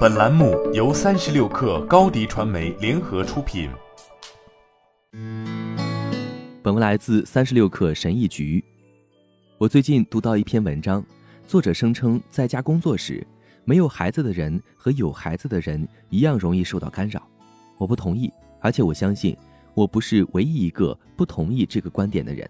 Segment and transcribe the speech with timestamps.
[0.00, 3.70] 本栏目由三十六氪高低传媒联合出品。
[6.62, 8.62] 本文来自三十六氪神译局。
[9.56, 11.02] 我最近读到一篇文章，
[11.46, 13.26] 作者声称在家工作时，
[13.64, 17.26] 没有孩子的人和有孩子的人一样容易受到干扰。
[17.78, 19.34] 我不同意，而且我相信
[19.72, 22.48] 我不是唯一一个不同意这个观点的人。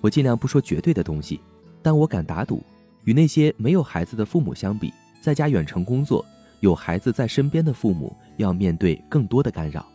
[0.00, 1.40] 我尽量不说绝对的东西，
[1.82, 2.64] 但我敢打赌，
[3.04, 6.26] 与那些没有孩子的父母相比，在家远程工作、
[6.58, 9.86] 有孩子在身边的父母要面对更多的干扰。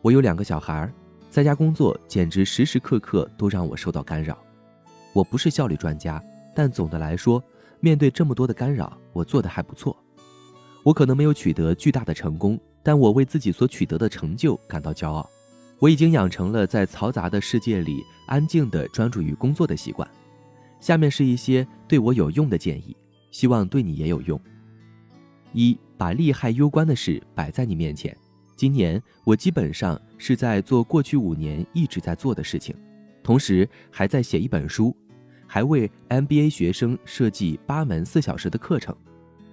[0.00, 0.90] 我有两个小孩儿，
[1.28, 4.38] 在家工作简直时时刻刻都让我受到干扰。
[5.12, 6.22] 我不是效率专家，
[6.54, 7.44] 但总的来说，
[7.78, 9.94] 面对这么多的干扰，我做的还不错。
[10.82, 15.28] 我可能没有取得巨大的成功，但我为自己所取得的成就感到骄傲。
[15.78, 20.08] 我已经养成了在嘈杂的世界里安静地专注于工作的习惯。
[20.78, 22.96] 下面是一些对我有用的建议，
[23.30, 24.40] 希望对你也有用。
[25.52, 28.16] 一，把利害攸关的事摆在你面前。
[28.56, 32.74] 今年我基本上是在做过去五年一直在做的事情，
[33.22, 34.94] 同时还在写一本书，
[35.46, 38.94] 还为 MBA 学生设计八门四小时的课程。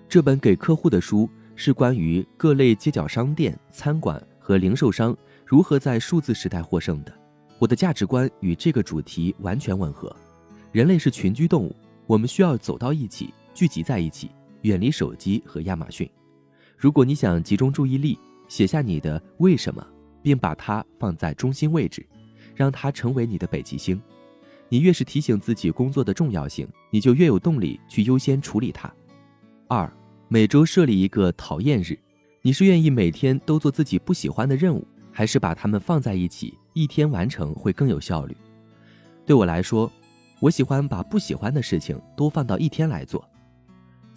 [0.09, 5.15] 这本给客户的书是关于各类街角商店、餐馆和零售商。
[5.45, 7.13] 如何在数字时代获胜的？
[7.57, 10.13] 我的价值观与这个主题完全吻合。
[10.73, 11.73] 人类是群居动物，
[12.05, 14.29] 我们需要走到一起，聚集在一起，
[14.67, 16.09] 远离手机和亚马逊。
[16.77, 19.85] 如果你想集中注意力，写下你的为什么，
[20.21, 22.05] 并把它放在中心位置，
[22.55, 23.99] 让它成为你的北极星。
[24.69, 28.93] 你越是提醒自己工作的重要性，你就越有动力去优先处理它。
[29.67, 29.91] 二，
[30.27, 31.97] 每周设立一个讨厌日。
[32.41, 34.85] 你是愿意每天都做自己不喜欢的任务？
[35.11, 38.37] 还是把它们放在一起，一天完成会更有效率。
[39.25, 39.91] 对我来说，
[40.39, 43.27] 我喜欢把不喜欢的事情都放到一天来做。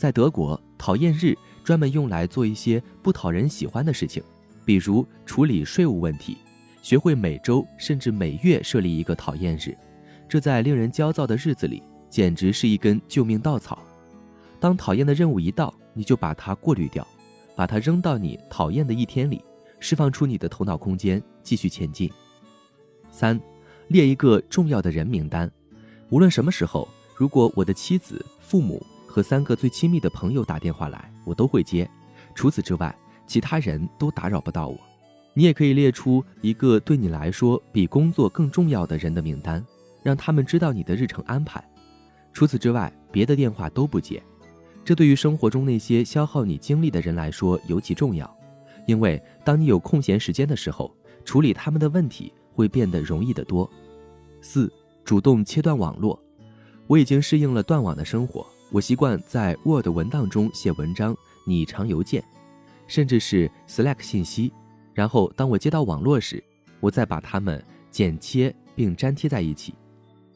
[0.00, 4.22] 在德国，讨厌日专门用来做一些不讨人喜欢的事情，
[4.64, 6.38] 比如处理税务问题。
[6.80, 9.76] 学会每周甚至每月设立一个讨厌日，
[10.26, 13.78] 这在令人焦躁的日子里简直是一根救命稻草。
[14.58, 17.06] 当讨厌的任务一到，你就把它过滤掉，
[17.54, 19.44] 把它扔到你讨厌的一天里。
[19.80, 22.10] 释放出你的头脑空间，继续前进。
[23.10, 23.38] 三，
[23.88, 25.50] 列一个重要的人名单。
[26.08, 31.90] 无论什么时候，如果我的妻子、父母和三个最亲密的朋友打电话来，我都会接。
[32.32, 34.78] 除此之外，其他人都打扰不到我。
[35.34, 39.64] 你也可以列出一个对你来说比工作更重要的人的名单，
[40.04, 41.62] 让他们知道你的日程安排。
[42.32, 44.22] 除此之外，别的电话都不接。
[44.84, 48.32] 这对于生活中那些消耗你精力的人来说尤其重要。
[48.86, 50.94] 因为当你有空闲时间的时候，
[51.24, 53.68] 处理他们的问题会变得容易得多。
[54.40, 54.72] 四，
[55.04, 56.20] 主动切断网络。
[56.86, 62.22] 我已经适应了断网的生活，我习惯在 Word 文档中写文章、拟长邮件，
[62.86, 64.52] 甚至是 Slack 信息。
[64.94, 66.42] 然后当我接到网络时，
[66.78, 69.74] 我再把它们剪切并粘贴在一起。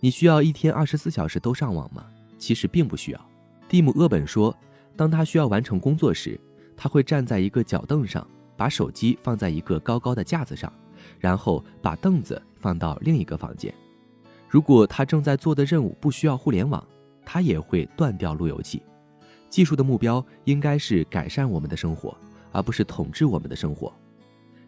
[0.01, 2.05] 你需要一天二十四小时都上网吗？
[2.37, 3.31] 其实并不需要。
[3.69, 4.57] 蒂姆·厄本说，
[4.97, 6.39] 当他需要完成工作时，
[6.77, 8.27] 他会站在一个脚凳上。
[8.57, 10.73] 把手机放在一个高高的架子上，
[11.19, 13.75] 然后把凳子放到另一个房间。
[14.49, 16.87] 如果他正在做的任务不需要互联网，
[17.25, 18.83] 它也会断掉路由器。
[19.49, 22.17] 技术的目标应该是改善我们的生活，
[22.51, 23.93] 而不是统治我们的生活。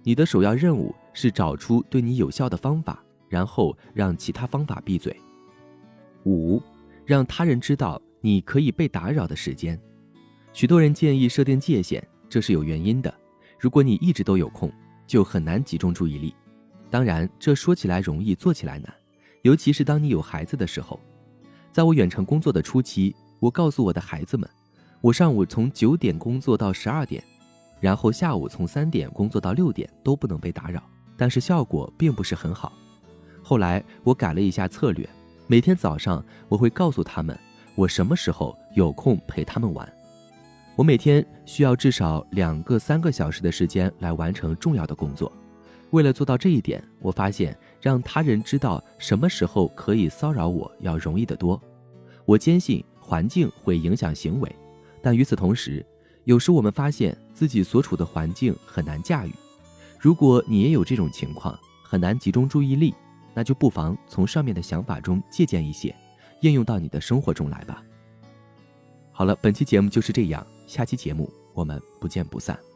[0.02, 5.14] 你的首要任务是找出对你有效的方法，然后让其他方法闭嘴。
[6.24, 6.62] 五，
[7.04, 9.80] 让他人知道你可以被打扰的时间。
[10.52, 13.12] 许多人建议设定界限，这是有原因的。
[13.58, 14.72] 如果你一直都有空，
[15.06, 16.32] 就很难集中注意力。
[16.88, 18.94] 当然，这说起来容易，做起来难，
[19.42, 21.00] 尤其是当你有孩子的时候。
[21.76, 24.48] 在我远程工作的初期，我告诉我的孩子们，
[25.02, 27.22] 我上午从九点工作到十二点，
[27.80, 30.82] 然后下午从三点工作到六点都不能被打扰。
[31.18, 32.72] 但是效果并不是很好。
[33.42, 35.06] 后来我改了一下策略，
[35.46, 37.38] 每天早上我会告诉他们
[37.74, 39.86] 我什么时候有空陪他们玩。
[40.76, 45.30] 我每天需要至少两个三个小时的时间来完成重要的工作。
[45.90, 51.60] 为了做到这一点，我发现让他人知道什么时候可以骚扰我要容易得多。
[52.24, 54.56] 我坚信环境会影响行为，
[55.00, 55.84] 但与此同时，
[56.24, 59.32] 有时我们发现自己所处的环境很难驾驭。
[59.98, 62.94] 如果你也有这种情况，很难集中注意力，
[63.32, 65.94] 那就不妨从上面的想法中借鉴一些，
[66.40, 67.82] 应用到你的生活中来吧。
[69.12, 70.44] 好了，本期节目就是这样。
[70.66, 72.75] 下期节目我们不见不散。